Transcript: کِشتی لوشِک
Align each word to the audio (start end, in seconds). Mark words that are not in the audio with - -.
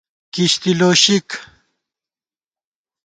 کِشتی 0.33 0.71
لوشِک 0.79 1.27